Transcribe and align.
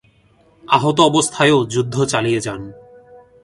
আহত 0.63 0.97
অবস্থায়ও 0.99 1.59
যুদ্ধ 1.65 1.95
চালিয়ে 2.03 2.39
যান। 2.41 2.61